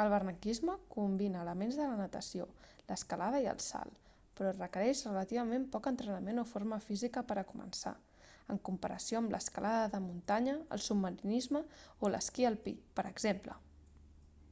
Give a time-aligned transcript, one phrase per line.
[0.00, 2.48] el barranquisme combina elements de la natació
[2.90, 7.94] l'escalada i el salt però requereix relativament poc entrenament o forma física per a començar
[8.58, 11.64] en comparació amb l'escalada de muntanya el submarinisme
[12.08, 13.60] o l'esquí alpí per exemple